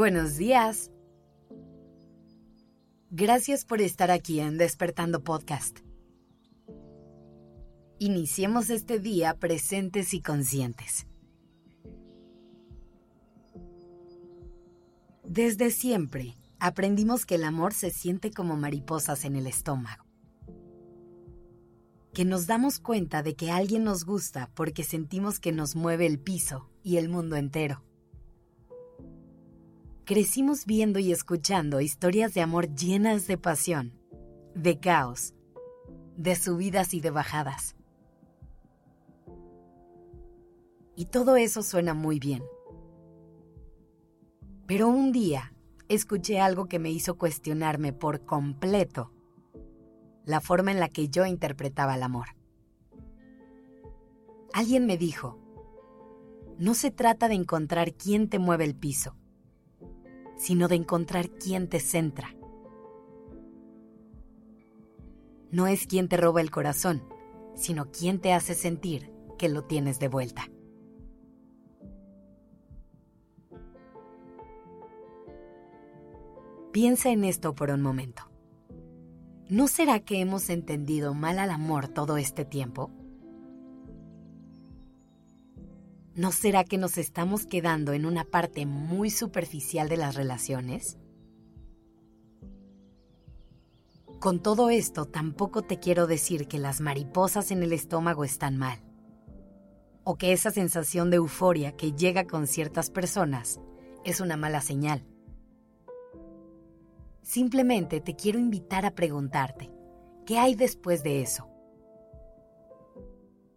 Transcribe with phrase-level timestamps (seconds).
[0.00, 0.90] Buenos días.
[3.10, 5.80] Gracias por estar aquí en Despertando Podcast.
[7.98, 11.06] Iniciemos este día presentes y conscientes.
[15.22, 20.06] Desde siempre aprendimos que el amor se siente como mariposas en el estómago.
[22.14, 26.18] Que nos damos cuenta de que alguien nos gusta porque sentimos que nos mueve el
[26.18, 27.82] piso y el mundo entero.
[30.10, 33.92] Crecimos viendo y escuchando historias de amor llenas de pasión,
[34.56, 35.34] de caos,
[36.16, 37.76] de subidas y de bajadas.
[40.96, 42.42] Y todo eso suena muy bien.
[44.66, 45.54] Pero un día
[45.88, 49.12] escuché algo que me hizo cuestionarme por completo
[50.24, 52.30] la forma en la que yo interpretaba el amor.
[54.54, 55.38] Alguien me dijo,
[56.58, 59.14] no se trata de encontrar quién te mueve el piso,
[60.40, 62.34] sino de encontrar quién te centra.
[65.50, 67.02] No es quien te roba el corazón,
[67.54, 70.48] sino quien te hace sentir que lo tienes de vuelta.
[76.72, 78.22] Piensa en esto por un momento.
[79.50, 82.90] ¿No será que hemos entendido mal al amor todo este tiempo?
[86.20, 90.98] ¿No será que nos estamos quedando en una parte muy superficial de las relaciones?
[94.18, 98.82] Con todo esto, tampoco te quiero decir que las mariposas en el estómago están mal,
[100.04, 103.58] o que esa sensación de euforia que llega con ciertas personas
[104.04, 105.06] es una mala señal.
[107.22, 109.70] Simplemente te quiero invitar a preguntarte,
[110.26, 111.48] ¿qué hay después de eso?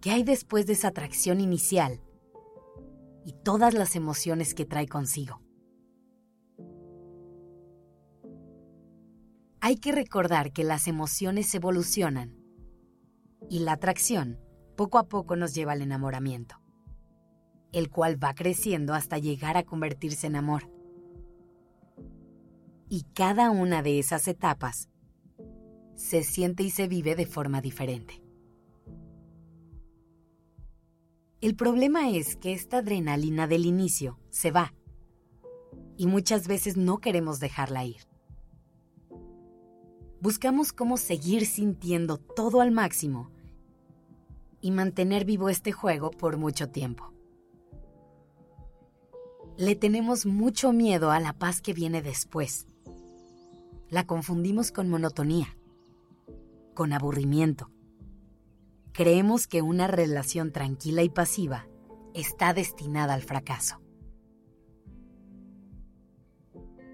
[0.00, 2.00] ¿Qué hay después de esa atracción inicial
[3.24, 5.40] y todas las emociones que trae consigo?
[9.60, 12.36] Hay que recordar que las emociones evolucionan
[13.48, 14.38] y la atracción
[14.76, 16.56] poco a poco nos lleva al enamoramiento,
[17.72, 20.70] el cual va creciendo hasta llegar a convertirse en amor
[22.88, 24.88] y cada una de esas etapas
[25.94, 28.23] se siente y se vive de forma diferente.
[31.44, 34.72] El problema es que esta adrenalina del inicio se va
[35.98, 38.08] y muchas veces no queremos dejarla ir.
[40.22, 43.30] Buscamos cómo seguir sintiendo todo al máximo
[44.62, 47.12] y mantener vivo este juego por mucho tiempo.
[49.58, 52.66] Le tenemos mucho miedo a la paz que viene después
[53.90, 55.58] la confundimos con monotonía,
[56.72, 57.73] con aburrimiento.
[58.94, 61.66] Creemos que una relación tranquila y pasiva
[62.14, 63.80] está destinada al fracaso.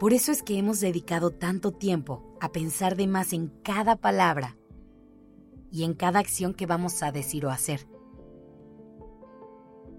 [0.00, 4.56] Por eso es que hemos dedicado tanto tiempo a pensar de más en cada palabra
[5.70, 7.86] y en cada acción que vamos a decir o hacer.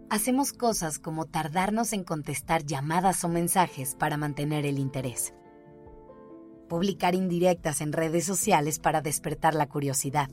[0.09, 5.35] Hacemos cosas como tardarnos en contestar llamadas o mensajes para mantener el interés
[6.73, 10.27] publicar indirectas en redes sociales para despertar la curiosidad.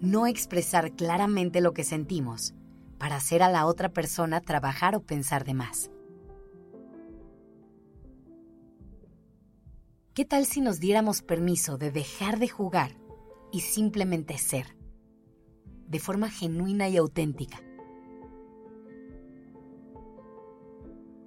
[0.00, 2.54] No expresar claramente lo que sentimos
[2.98, 5.90] para hacer a la otra persona trabajar o pensar de más.
[10.14, 12.96] ¿Qué tal si nos diéramos permiso de dejar de jugar
[13.50, 14.76] y simplemente ser,
[15.88, 17.60] de forma genuina y auténtica?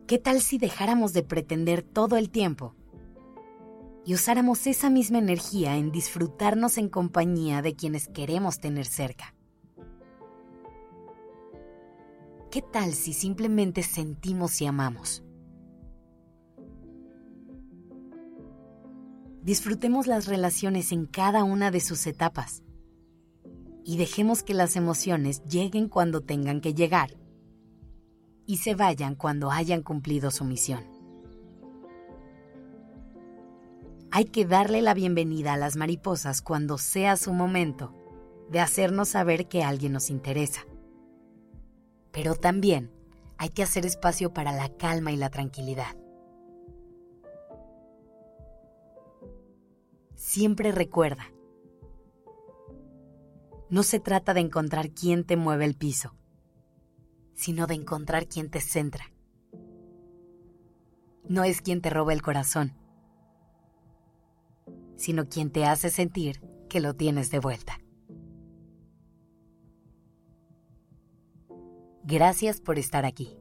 [0.08, 2.76] ¿Qué tal si dejáramos de pretender todo el tiempo
[4.06, 9.36] y usáramos esa misma energía en disfrutarnos en compañía de quienes queremos tener cerca.
[12.50, 15.24] ¿Qué tal si simplemente sentimos y amamos?
[19.44, 22.62] Disfrutemos las relaciones en cada una de sus etapas
[23.84, 27.18] y dejemos que las emociones lleguen cuando tengan que llegar
[28.46, 31.01] y se vayan cuando hayan cumplido su misión.
[34.12, 37.96] Hay que darle la bienvenida a las mariposas cuando sea su momento
[38.50, 40.66] de hacernos saber que alguien nos interesa.
[42.12, 42.92] Pero también
[43.38, 45.96] hay que hacer espacio para la calma y la tranquilidad.
[50.16, 51.32] Siempre recuerda,
[53.70, 56.14] no se trata de encontrar quién te mueve el piso,
[57.34, 59.06] sino de encontrar quién te centra.
[61.30, 62.74] No es quien te roba el corazón,
[65.02, 67.80] sino quien te hace sentir que lo tienes de vuelta.
[72.04, 73.41] Gracias por estar aquí.